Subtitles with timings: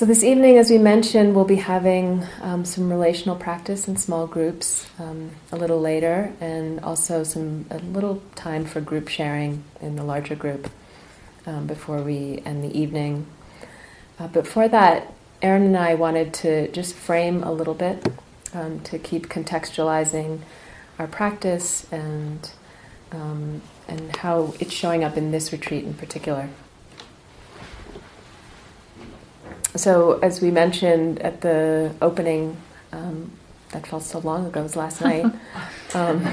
[0.00, 4.26] So, this evening, as we mentioned, we'll be having um, some relational practice in small
[4.26, 9.96] groups um, a little later, and also some a little time for group sharing in
[9.96, 10.70] the larger group
[11.44, 13.26] um, before we end the evening.
[14.18, 18.10] Uh, for that, Erin and I wanted to just frame a little bit
[18.54, 20.40] um, to keep contextualizing
[20.98, 22.50] our practice and
[23.12, 26.48] um, and how it's showing up in this retreat in particular.
[29.76, 32.56] So as we mentioned at the opening,
[32.92, 33.30] um,
[33.70, 35.26] that felt so long ago, it was last night.
[35.92, 36.24] Um,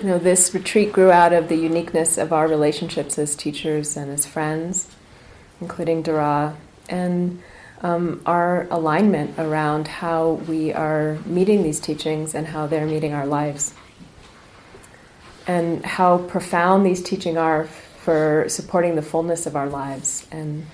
[0.00, 4.10] you know, this retreat grew out of the uniqueness of our relationships as teachers and
[4.10, 4.90] as friends,
[5.60, 6.56] including Dara,
[6.88, 7.40] and
[7.82, 13.26] um, our alignment around how we are meeting these teachings and how they're meeting our
[13.26, 13.74] lives,
[15.46, 20.66] and how profound these teachings are for supporting the fullness of our lives and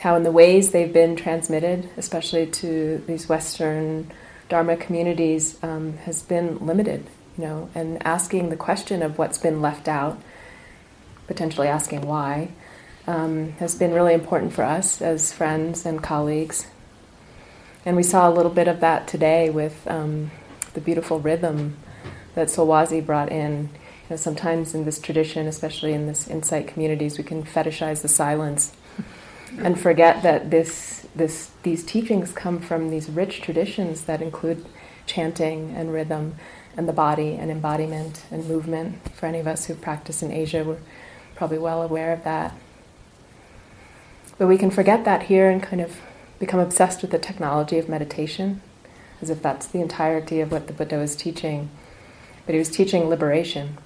[0.00, 4.10] how in the ways they've been transmitted, especially to these Western
[4.48, 7.06] Dharma communities, um, has been limited.
[7.36, 10.20] You know, and asking the question of what's been left out,
[11.26, 12.50] potentially asking why,
[13.06, 16.66] um, has been really important for us as friends and colleagues.
[17.84, 20.30] And we saw a little bit of that today with um,
[20.74, 21.76] the beautiful rhythm
[22.34, 23.70] that Solwazi brought in.
[24.08, 28.08] You know, sometimes in this tradition, especially in this insight communities, we can fetishize the
[28.08, 28.72] silence
[29.58, 34.64] and forget that this, this, these teachings come from these rich traditions that include
[35.06, 36.36] chanting and rhythm
[36.76, 39.10] and the body and embodiment and movement.
[39.10, 40.78] For any of us who practice in Asia, we're
[41.34, 42.54] probably well aware of that.
[44.38, 46.00] But we can forget that here and kind of
[46.38, 48.62] become obsessed with the technology of meditation,
[49.20, 51.70] as if that's the entirety of what the Buddha was teaching.
[52.46, 53.76] But he was teaching liberation.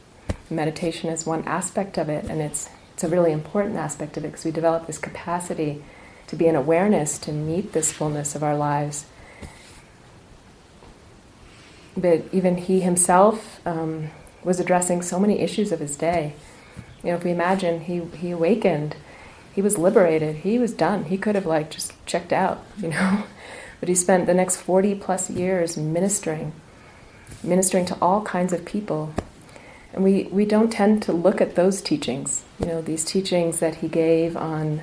[0.48, 4.28] Meditation is one aspect of it, and it's it's a really important aspect of it
[4.28, 5.82] because we develop this capacity
[6.28, 9.06] to be an awareness to meet this fullness of our lives.
[11.96, 14.10] But even he himself um,
[14.44, 16.34] was addressing so many issues of his day.
[17.02, 18.96] You know, if we imagine he, he awakened,
[19.52, 21.04] he was liberated, he was done.
[21.04, 23.24] He could have like just checked out, you know.
[23.80, 26.52] But he spent the next 40 plus years ministering,
[27.42, 29.12] ministering to all kinds of people
[29.94, 33.76] and we, we don't tend to look at those teachings, you know, these teachings that
[33.76, 34.82] he gave on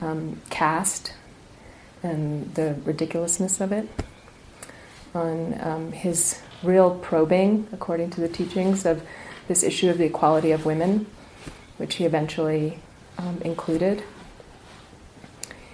[0.00, 1.12] um, caste
[2.04, 3.88] and the ridiculousness of it,
[5.12, 9.02] on um, his real probing, according to the teachings, of
[9.48, 11.06] this issue of the equality of women,
[11.76, 12.78] which he eventually
[13.18, 14.04] um, included.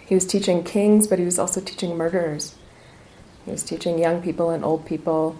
[0.07, 2.55] He was teaching kings, but he was also teaching murderers.
[3.45, 5.39] He was teaching young people and old people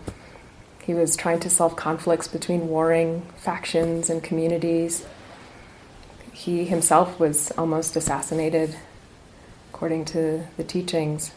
[0.91, 5.07] he was trying to solve conflicts between warring factions and communities.
[6.33, 8.75] He himself was almost assassinated,
[9.73, 11.31] according to the teachings.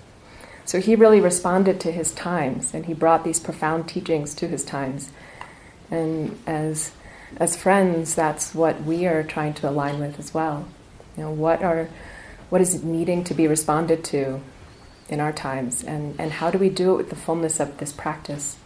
[0.66, 4.66] So he really responded to his times, and he brought these profound teachings to his
[4.66, 5.12] times.
[5.92, 6.92] And as
[7.38, 10.66] as friends, that's what we are trying to align with as well.
[11.16, 11.90] You know, what are
[12.50, 14.42] what is needing to be responded to
[15.10, 17.94] in our times, and, and how do we do it with the fullness of this
[17.94, 18.58] practice?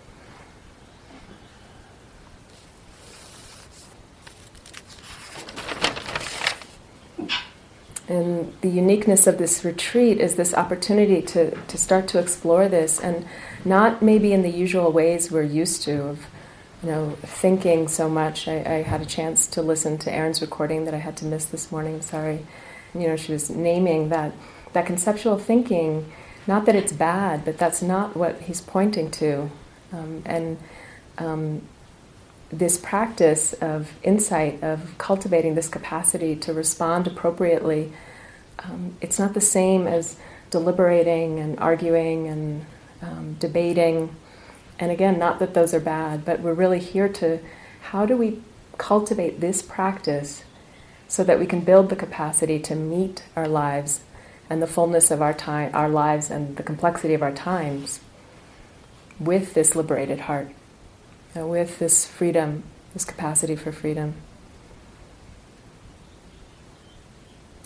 [8.08, 13.00] And the uniqueness of this retreat is this opportunity to, to start to explore this
[13.00, 13.26] and
[13.66, 16.28] not maybe in the usual ways we're used to of
[16.84, 18.48] you know thinking so much.
[18.48, 21.46] I, I had a chance to listen to Erin's recording that I had to miss
[21.46, 22.46] this morning, sorry.
[22.94, 24.32] You know, she was naming that
[24.74, 26.12] that conceptual thinking,
[26.46, 29.50] not that it's bad, but that's not what he's pointing to.
[29.92, 30.58] Um, and
[31.18, 31.62] um,
[32.50, 37.92] this practice of insight, of cultivating this capacity to respond appropriately,
[38.60, 40.18] um, it's not the same as
[40.50, 42.66] deliberating and arguing and
[43.02, 44.16] um, debating.
[44.80, 47.40] And again, not that those are bad, but we're really here to
[47.82, 48.42] how do we
[48.78, 50.44] cultivate this practice
[51.08, 54.02] so that we can build the capacity to meet our lives
[54.50, 58.00] and the fullness of our time, our lives, and the complexity of our times
[59.20, 60.50] with this liberated heart
[61.46, 62.64] with this freedom,
[62.94, 64.16] this capacity for freedom.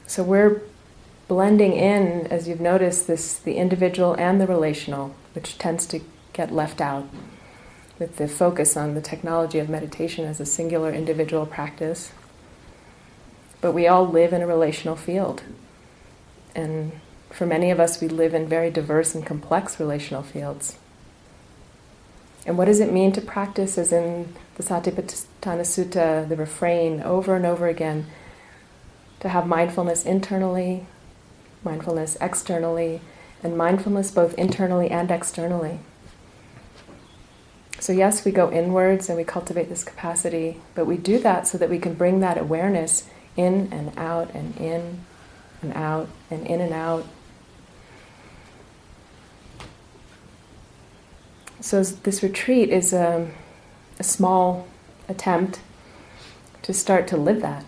[0.08, 0.62] So we're
[1.28, 6.02] blending in, as you've noticed, this the individual and the relational, which tends to
[6.34, 7.08] get left out
[7.98, 12.12] with the focus on the technology of meditation as a singular individual practice.
[13.62, 15.44] But we all live in a relational field.
[16.56, 20.78] And for many of us, we live in very diverse and complex relational fields.
[22.46, 27.36] And what does it mean to practice, as in the Satipatthana Sutta, the refrain over
[27.36, 28.08] and over again,
[29.20, 30.88] to have mindfulness internally,
[31.64, 33.02] mindfulness externally,
[33.44, 35.80] and mindfulness both internally and externally.
[37.80, 41.58] So, yes, we go inwards and we cultivate this capacity, but we do that so
[41.58, 45.00] that we can bring that awareness in and out and in
[45.62, 47.08] and out and in and out.
[51.62, 53.30] So, this retreat is a,
[54.00, 54.68] a small
[55.08, 55.60] attempt
[56.64, 57.64] to start to live that,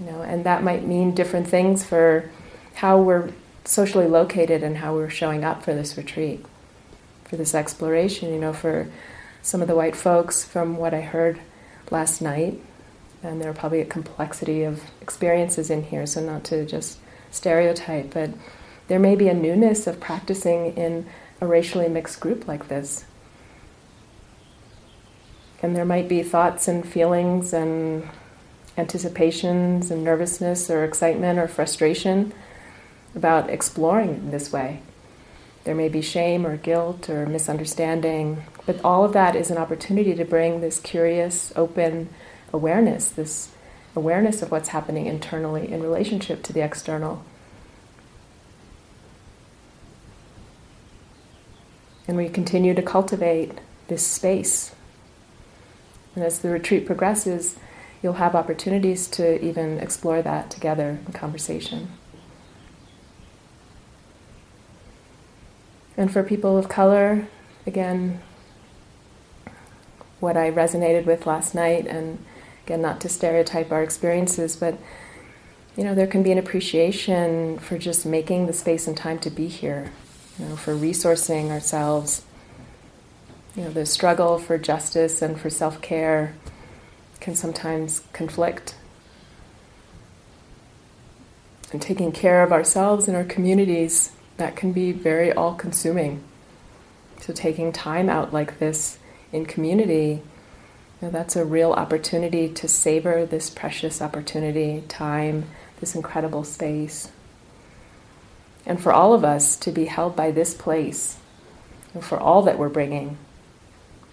[0.00, 2.30] you know, and that might mean different things for
[2.74, 3.30] how we're
[3.64, 6.44] socially located and how we're showing up for this retreat,
[7.24, 8.88] for this exploration, you know, for
[9.42, 11.40] some of the white folks, from what I heard
[11.90, 12.60] last night,
[13.22, 16.98] and there are probably a complexity of experiences in here, so not to just
[17.30, 18.30] stereotype, but
[18.88, 21.06] there may be a newness of practicing in
[21.40, 23.04] a racially mixed group like this.
[25.62, 28.08] And there might be thoughts and feelings and
[28.76, 32.32] anticipations and nervousness or excitement or frustration
[33.14, 34.82] about exploring this way.
[35.64, 40.14] There may be shame or guilt or misunderstanding, but all of that is an opportunity
[40.14, 42.08] to bring this curious, open
[42.52, 43.48] awareness, this
[43.96, 47.24] awareness of what's happening internally in relationship to the external.
[52.06, 54.75] And we continue to cultivate this space.
[56.16, 57.56] And as the retreat progresses,
[58.02, 61.92] you'll have opportunities to even explore that together in conversation.
[65.96, 67.28] And for people of color,
[67.66, 68.22] again,
[70.18, 72.18] what I resonated with last night, and
[72.64, 74.78] again, not to stereotype our experiences, but
[75.76, 79.30] you know, there can be an appreciation for just making the space and time to
[79.30, 79.92] be here,
[80.38, 82.22] you know, for resourcing ourselves.
[83.56, 86.34] You know, the struggle for justice and for self care
[87.20, 88.74] can sometimes conflict.
[91.72, 96.22] And taking care of ourselves and our communities that can be very all consuming.
[97.22, 98.98] So, taking time out like this
[99.32, 100.20] in community,
[101.00, 105.46] you know, that's a real opportunity to savor this precious opportunity, time,
[105.80, 107.10] this incredible space.
[108.66, 111.16] And for all of us to be held by this place,
[111.94, 113.16] and for all that we're bringing,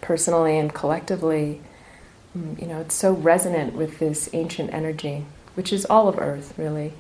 [0.03, 1.61] personally and collectively,
[2.37, 6.53] mm, you know, it's so resonant with this ancient energy, which is all of Earth,
[6.57, 6.93] really.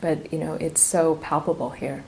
[0.00, 2.04] But, you know, it's so palpable here.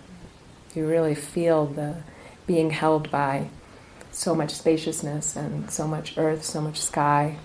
[0.74, 2.02] You really feel the
[2.46, 3.48] being held by
[4.12, 7.38] so much spaciousness and so much earth, so much sky.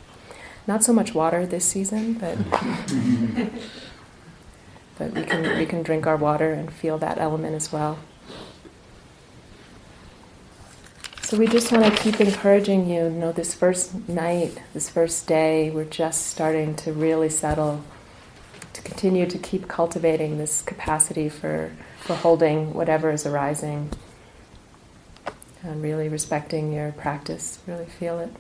[0.68, 2.38] Not so much water this season, but
[4.98, 7.98] but we can we can drink our water and feel that element as well.
[11.30, 13.04] So we just want to keep encouraging you.
[13.04, 17.84] You know, this first night, this first day, we're just starting to really settle.
[18.74, 23.92] To continue to keep cultivating this capacity for for holding whatever is arising
[25.62, 28.34] and really respecting your practice, really feel it.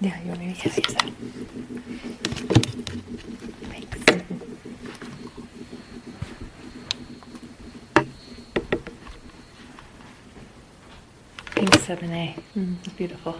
[0.00, 1.12] Yeah, you want me to use that?
[11.98, 12.34] Sebene.
[12.56, 13.36] Mm, it's beautiful.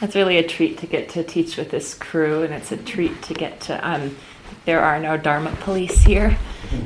[0.00, 3.22] That's really a treat to get to teach with this crew, and it's a treat
[3.22, 3.88] to get to.
[3.88, 4.16] Um,
[4.66, 6.36] there are no Dharma police here,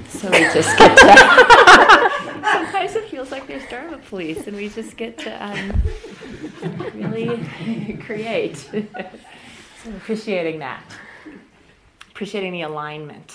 [0.08, 2.40] so we just get to.
[2.42, 5.82] sometimes it feels like there's Dharma police, and we just get to um,
[6.94, 8.56] really create.
[9.82, 10.84] so appreciating that,
[12.10, 13.34] appreciating the alignment,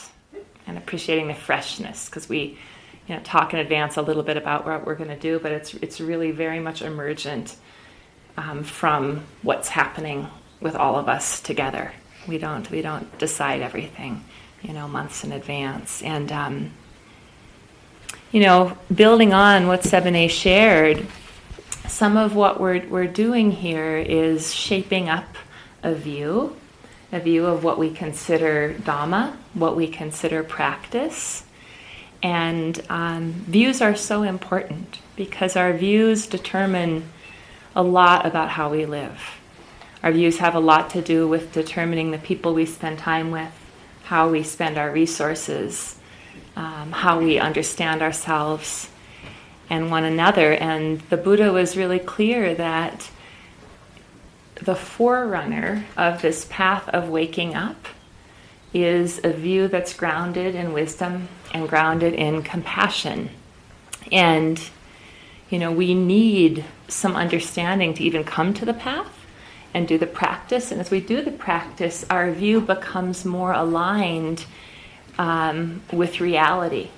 [0.65, 2.57] and appreciating the freshness, because we
[3.07, 5.51] you know, talk in advance a little bit about what we're going to do, but
[5.51, 7.55] it's it's really very much emergent
[8.37, 10.27] um, from what's happening
[10.61, 11.91] with all of us together.
[12.27, 14.23] We don't we don't decide everything,
[14.61, 16.01] you know, months in advance.
[16.01, 16.71] And um,
[18.31, 21.05] you know, building on what Sebene shared,
[21.87, 25.35] some of what we're we're doing here is shaping up
[25.83, 26.55] a view,
[27.11, 31.42] a view of what we consider Dhamma, what we consider practice
[32.23, 37.03] and um, views are so important because our views determine
[37.75, 39.19] a lot about how we live.
[40.01, 43.51] Our views have a lot to do with determining the people we spend time with,
[44.03, 45.97] how we spend our resources,
[46.55, 48.89] um, how we understand ourselves
[49.69, 50.53] and one another.
[50.53, 53.09] And the Buddha was really clear that
[54.55, 57.87] the forerunner of this path of waking up
[58.73, 63.29] is a view that's grounded in wisdom and grounded in compassion.
[64.11, 64.59] And,
[65.49, 69.25] you know, we need some understanding to even come to the path
[69.73, 70.71] and do the practice.
[70.71, 74.45] And as we do the practice, our view becomes more aligned
[75.17, 76.89] um, with reality,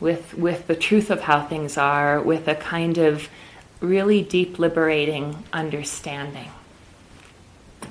[0.00, 3.28] with, with the truth of how things are, with a kind of
[3.80, 6.50] really deep liberating understanding.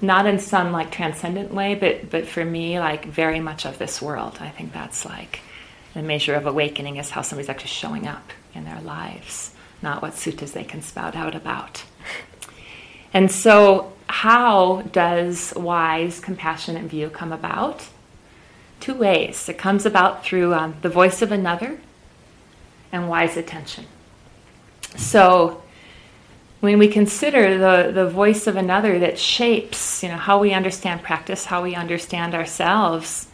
[0.01, 4.01] Not in some like transcendent way, but, but for me, like very much of this
[4.01, 4.37] world.
[4.39, 5.39] I think that's like
[5.93, 10.13] the measure of awakening is how somebody's actually showing up in their lives, not what
[10.13, 11.83] suttas they can spout out about.
[13.13, 17.87] And so, how does wise, compassionate view come about?
[18.81, 19.47] Two ways.
[19.47, 21.79] It comes about through um, the voice of another
[22.91, 23.85] and wise attention.
[24.97, 25.63] So,
[26.65, 31.01] when we consider the, the voice of another that shapes you know how we understand
[31.01, 33.27] practice how we understand ourselves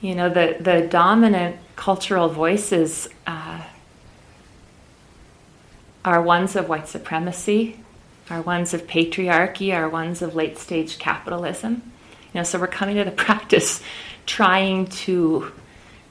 [0.00, 3.62] you know the, the dominant cultural voices uh,
[6.04, 7.78] are ones of white supremacy
[8.30, 11.82] are ones of patriarchy are ones of late stage capitalism.
[12.32, 13.82] You know so we're coming to the practice
[14.26, 15.52] trying to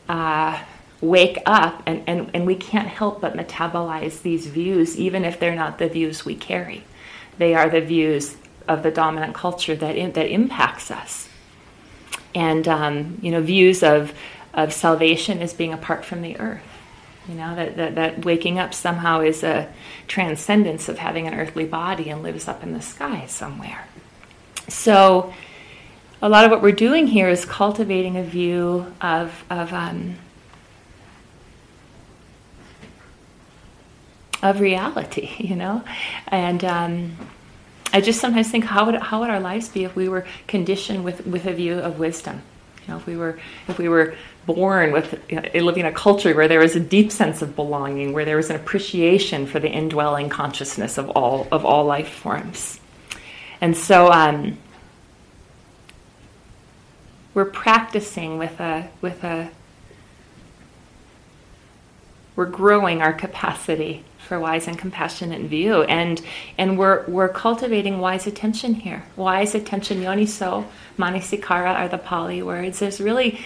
[0.07, 0.61] uh,
[1.01, 5.55] wake up and, and, and we can't help but metabolize these views even if they're
[5.55, 6.83] not the views we carry.
[7.37, 8.35] They are the views
[8.67, 11.29] of the dominant culture that, in, that impacts us.
[12.35, 14.13] And um, you know views of,
[14.53, 16.61] of salvation as being apart from the earth.
[17.27, 19.71] You know that, that, that waking up somehow is a
[20.07, 23.87] transcendence of having an earthly body and lives up in the sky somewhere.
[24.67, 25.33] So
[26.21, 30.15] a lot of what we're doing here is cultivating a view of, of um,
[34.41, 35.83] of reality, you know?
[36.27, 37.17] And um,
[37.93, 41.03] I just sometimes think, how would, how would our lives be if we were conditioned
[41.03, 42.41] with, with a view of wisdom?
[42.87, 44.15] You know, if we were, if we were
[44.45, 47.55] born with you know, living in a culture where there was a deep sense of
[47.55, 52.09] belonging, where there was an appreciation for the indwelling consciousness of all, of all life
[52.09, 52.79] forms.
[53.61, 54.57] And so um,
[57.33, 59.51] we're practicing with a, with a,
[62.35, 65.83] we're growing our capacity for wise and compassionate view.
[65.83, 66.21] And
[66.57, 69.03] and we're we're cultivating wise attention here.
[69.15, 70.65] Wise attention yoniso
[70.97, 72.81] manasikara are the pali words.
[72.81, 73.39] It's really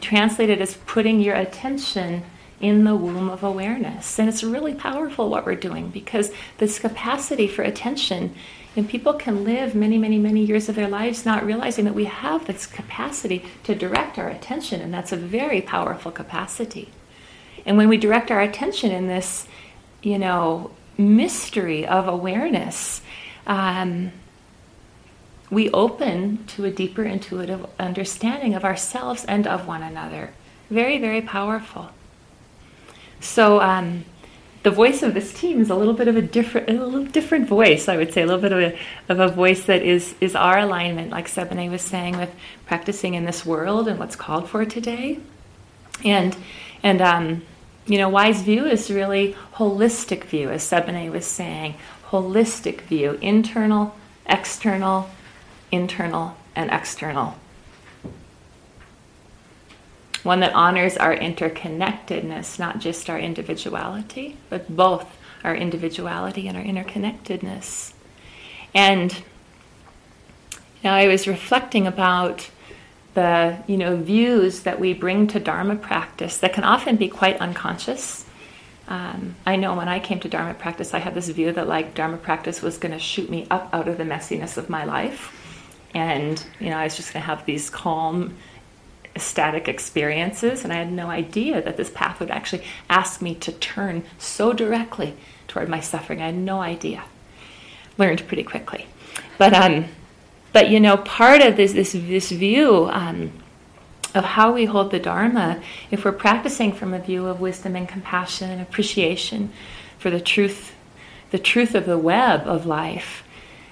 [0.00, 2.22] translated as putting your attention
[2.60, 4.18] in the womb of awareness.
[4.18, 8.34] And it's really powerful what we're doing because this capacity for attention
[8.76, 12.06] and people can live many many many years of their lives not realizing that we
[12.06, 16.90] have this capacity to direct our attention and that's a very powerful capacity.
[17.66, 19.46] And when we direct our attention in this
[20.02, 23.02] you know, mystery of awareness,
[23.46, 24.12] um,
[25.50, 30.30] we open to a deeper intuitive understanding of ourselves and of one another.
[30.70, 31.90] Very, very powerful.
[33.20, 34.04] So, um,
[34.62, 37.48] the voice of this team is a little bit of a different, a little different
[37.48, 37.88] voice.
[37.88, 38.78] I would say a little bit of a,
[39.08, 42.32] of a voice that is is our alignment, like Sebene was saying, with
[42.66, 45.18] practicing in this world and what's called for today,
[46.04, 46.36] and
[46.82, 47.42] and um,
[47.86, 51.74] you know, wise view is really holistic view, as Sebene was saying.
[52.10, 53.96] Holistic view, internal,
[54.26, 55.10] external,
[55.70, 57.36] internal, and external.
[60.22, 66.62] One that honors our interconnectedness, not just our individuality, but both our individuality and our
[66.62, 67.92] interconnectedness.
[68.72, 69.22] And
[70.84, 72.50] know, I was reflecting about
[73.14, 77.38] the you know views that we bring to Dharma practice that can often be quite
[77.38, 78.24] unconscious.
[78.88, 81.94] Um, I know when I came to Dharma practice, I had this view that like
[81.94, 85.32] Dharma practice was going to shoot me up out of the messiness of my life,
[85.94, 88.36] and you know I was just going to have these calm,
[89.14, 93.52] ecstatic experiences, and I had no idea that this path would actually ask me to
[93.52, 95.14] turn so directly
[95.48, 96.22] toward my suffering.
[96.22, 97.04] I had no idea.
[97.98, 98.86] Learned pretty quickly,
[99.36, 99.84] but um
[100.52, 103.32] but you know, part of this this this view um,
[104.14, 107.88] of how we hold the Dharma, if we're practicing from a view of wisdom and
[107.88, 109.50] compassion and appreciation
[109.98, 110.74] for the truth,
[111.30, 113.24] the truth of the web of life,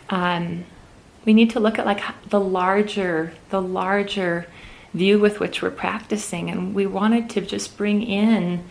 [0.08, 0.64] um,
[1.24, 4.46] we need to look at like the larger, the larger
[4.94, 8.64] view with which we're practicing, and we wanted to just bring in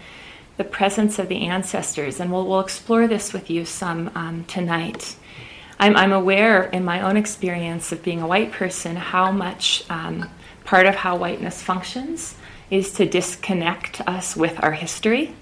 [0.58, 5.16] the presence of the ancestors, and we'll we'll explore this with you some um, tonight.
[5.80, 10.30] I'm, I'm aware in my own experience of being a white person how much um,
[10.66, 12.36] part of how whiteness functions
[12.70, 15.34] is to disconnect us with our history.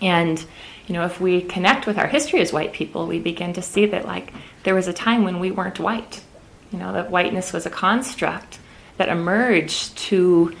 [0.00, 0.44] And,
[0.86, 3.86] you know, if we connect with our history as white people, we begin to see
[3.86, 4.32] that, like,
[4.64, 6.22] there was a time when we weren't white.
[6.72, 8.58] You know, that whiteness was a construct
[8.96, 10.56] that emerged to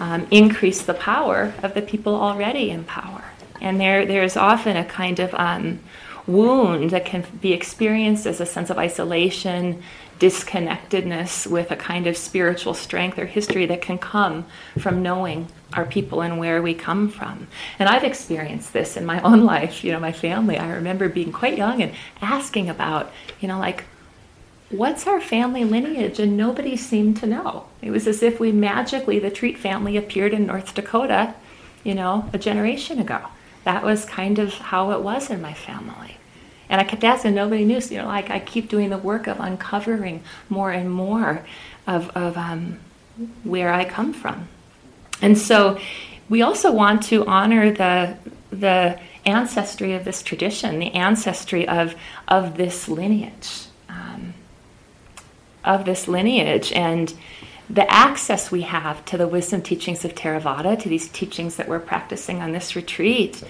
[0.00, 3.22] um, increase the power of the people already in power.
[3.60, 5.80] And there, there's often a kind of um,
[6.26, 9.82] wound that can be experienced as a sense of isolation,
[10.20, 14.44] disconnectedness with a kind of spiritual strength or history that can come
[14.78, 17.48] from knowing our people and where we come from.
[17.78, 20.58] And I've experienced this in my own life, you know, my family.
[20.58, 23.10] I remember being quite young and asking about,
[23.40, 23.84] you know, like,
[24.68, 26.20] what's our family lineage?
[26.20, 27.66] And nobody seemed to know.
[27.82, 31.34] It was as if we magically, the Treat family appeared in North Dakota,
[31.82, 33.22] you know, a generation ago.
[33.64, 36.16] That was kind of how it was in my family.
[36.68, 37.80] And I kept asking, nobody knew.
[37.80, 41.44] So, you know, like I keep doing the work of uncovering more and more
[41.86, 42.78] of, of um,
[43.42, 44.48] where I come from.
[45.20, 45.78] And so
[46.28, 48.16] we also want to honor the,
[48.50, 51.94] the ancestry of this tradition, the ancestry of,
[52.28, 54.34] of this lineage, um,
[55.64, 57.12] of this lineage, and
[57.72, 61.78] the access we have to the wisdom teachings of Theravada, to these teachings that we're
[61.78, 63.42] practicing on this retreat,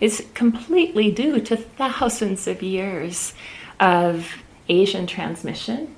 [0.00, 3.32] is completely due to thousands of years
[3.78, 5.94] of Asian transmission,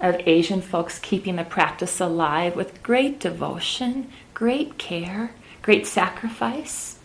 [0.00, 5.30] of Asian folks keeping the practice alive with great devotion, great care,
[5.62, 6.98] great sacrifice,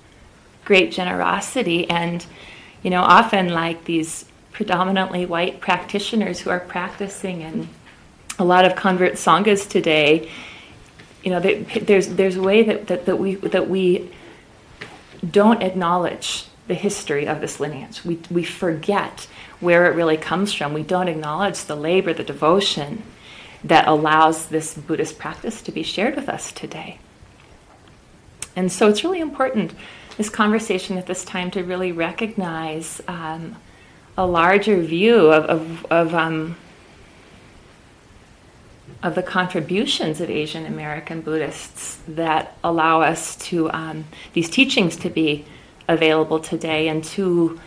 [0.66, 2.26] great generosity, and
[2.82, 7.70] you know, often like these predominantly white practitioners who are practicing in
[8.42, 10.30] a lot of convert sanghas today.
[11.24, 14.12] You know, they, there's there's a way that, that, that we that we
[15.30, 18.04] don't acknowledge the history of this lineage.
[18.04, 19.28] We we forget
[19.60, 20.74] where it really comes from.
[20.74, 23.04] We don't acknowledge the labor, the devotion
[23.64, 26.98] that allows this Buddhist practice to be shared with us today.
[28.56, 29.74] And so it's really important,
[30.18, 33.56] this conversation at this time, to really recognize um,
[34.18, 36.58] a larger view of, of, of, um,
[39.04, 45.10] of, the contributions of Asian American Buddhists that allow us to, um, these teachings to
[45.10, 45.46] be
[45.88, 47.60] available today and to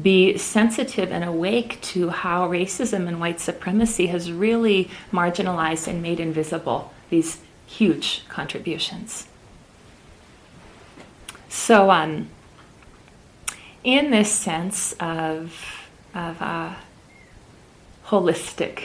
[0.00, 6.18] be sensitive and awake to how racism and white supremacy has really marginalized and made
[6.18, 9.26] invisible these huge contributions.
[11.48, 12.28] So, um,
[13.84, 16.76] in this sense of, of a
[18.06, 18.82] holistic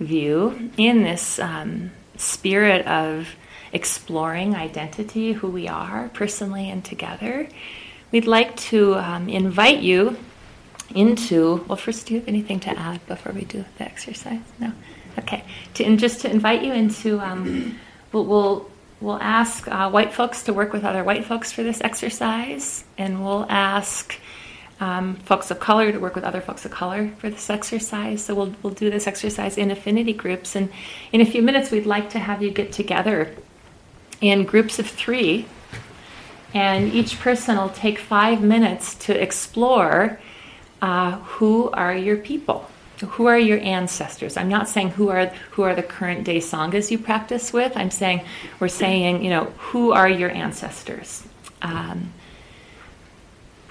[0.00, 3.28] view, in this um, spirit of
[3.72, 7.48] exploring identity, who we are personally and together,
[8.10, 10.16] we'd like to um, invite you
[10.94, 11.64] into.
[11.68, 14.40] Well, first, do you have anything to add before we do the exercise?
[14.58, 14.72] No.
[15.18, 15.44] Okay.
[15.74, 17.78] To, and just to invite you into, um,
[18.12, 21.80] we'll, we'll We'll ask uh, white folks to work with other white folks for this
[21.80, 24.14] exercise, and we'll ask
[24.80, 28.24] um, folks of color to work with other folks of color for this exercise.
[28.24, 30.56] So we'll, we'll do this exercise in affinity groups.
[30.56, 30.72] And
[31.12, 33.36] in a few minutes, we'd like to have you get together
[34.20, 35.46] in groups of three,
[36.52, 40.18] and each person will take five minutes to explore
[40.82, 42.68] uh, who are your people?
[43.00, 44.36] Who are your ancestors?
[44.36, 47.72] I'm not saying who are who are the current day sanghas you practice with.
[47.76, 48.22] I'm saying
[48.58, 51.22] we're saying you know who are your ancestors?
[51.62, 52.12] Um,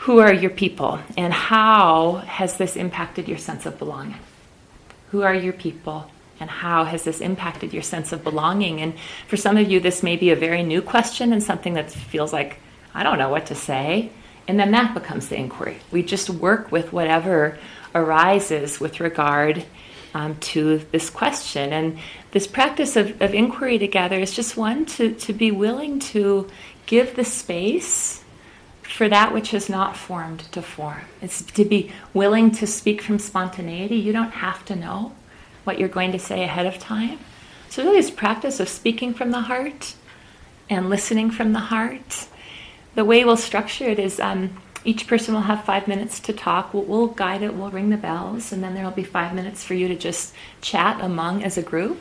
[0.04, 4.18] who are your people and how has this impacted your sense of belonging?
[5.12, 6.10] Who are your people
[6.40, 8.80] and how has this impacted your sense of belonging?
[8.80, 8.94] And
[9.28, 12.32] for some of you this may be a very new question and something that feels
[12.32, 12.60] like
[12.94, 14.12] i don't know what to say.
[14.48, 15.78] And then that becomes the inquiry.
[15.92, 17.60] We just work with whatever
[17.94, 19.66] arises with regard
[20.14, 21.74] um, to this question.
[21.74, 22.00] And
[22.32, 26.50] this practice of, of inquiry together is just one to, to be willing to
[26.88, 28.24] give the space
[28.90, 31.02] for that which is not formed to form.
[31.22, 33.96] It's to be willing to speak from spontaneity.
[33.96, 35.14] You don't have to know
[35.64, 37.20] what you're going to say ahead of time.
[37.70, 39.94] So, really, this practice of speaking from the heart
[40.70, 42.28] and listening from the heart.
[42.96, 46.74] The way we'll structure it is um, each person will have five minutes to talk.
[46.74, 49.64] We'll, we'll, guide it, we'll ring the bells, and then there will be five minutes
[49.64, 52.00] for you to just chat among as a group.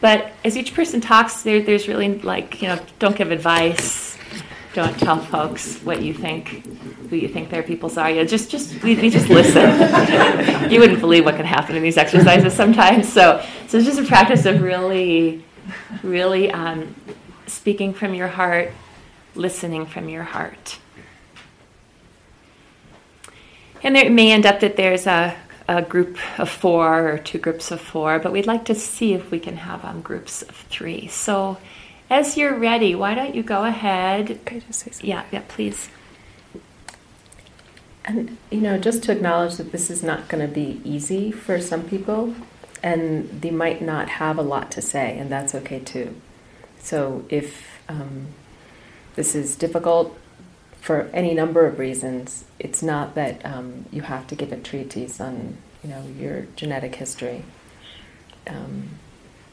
[0.00, 4.16] But as each person talks, there, there's really like, you know, don't give advice,
[4.74, 6.66] don't tell folks what you think,
[7.08, 8.10] who you think their peoples are.
[8.10, 9.62] You just, just we, we just listen.
[10.70, 13.10] you wouldn't believe what can happen in these exercises sometimes.
[13.10, 15.44] So, so it's just a practice of really,
[16.02, 16.94] really um,
[17.46, 18.72] speaking from your heart,
[19.36, 20.78] listening from your heart.
[23.84, 25.36] And it may end up that there's a,
[25.68, 29.30] a group of four or two groups of four, but we'd like to see if
[29.30, 31.06] we can have um, groups of three.
[31.06, 31.58] So
[32.14, 34.40] as you're ready, why don't you go ahead?
[34.44, 35.10] Can I just say something?
[35.10, 35.88] Yeah, yeah, please.
[38.04, 41.60] And, you know, just to acknowledge that this is not going to be easy for
[41.60, 42.34] some people.
[42.84, 46.14] and they might not have a lot to say, and that's okay too.
[46.78, 48.26] So if um,
[49.14, 50.14] this is difficult
[50.82, 55.18] for any number of reasons, it's not that um, you have to give a treatise
[55.18, 57.44] on you know your genetic history.
[58.46, 58.90] Um,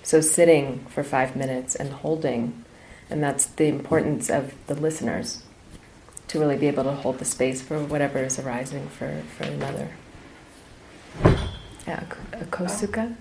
[0.04, 2.64] so sitting for five minutes and holding,
[3.10, 5.44] and that's the importance of the listeners
[6.28, 9.90] to really be able to hold the space for whatever is arising for, for another.
[11.88, 13.16] Yeah, a, a kosuka.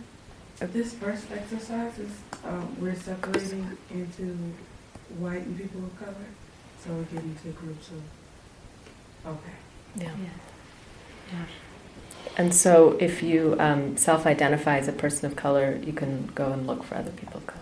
[0.60, 2.12] This first exercise is
[2.44, 4.36] um, we're separating into
[5.18, 6.14] white and people of color,
[6.84, 9.30] so we're getting to groups of.
[9.32, 9.56] Okay.
[9.96, 10.12] Yeah.
[11.32, 11.46] Yeah.
[12.36, 16.66] And so, if you um, self-identify as a person of color, you can go and
[16.66, 17.60] look for other people of color.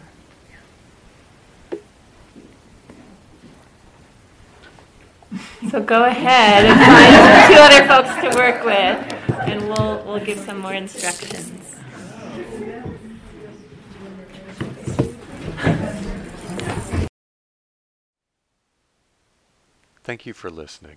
[5.71, 10.39] So go ahead and find two other folks to work with, and we'll we'll give
[10.39, 11.75] some more instructions.
[20.05, 20.97] Thank you for listening.